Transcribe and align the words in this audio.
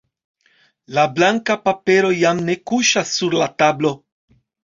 La 0.97 1.03
blanka 1.17 1.57
papero 1.67 2.09
jam 2.21 2.41
ne 2.49 2.55
kuŝas 2.71 3.13
sur 3.21 3.39
la 3.43 3.51
tablo. 3.63 3.93